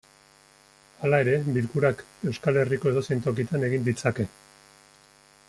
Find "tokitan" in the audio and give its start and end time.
3.29-3.69